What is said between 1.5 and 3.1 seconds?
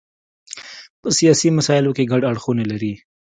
مسایلو کې ګډ اړخونه لري.